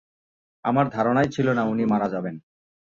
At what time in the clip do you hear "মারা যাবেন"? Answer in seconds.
1.85-2.35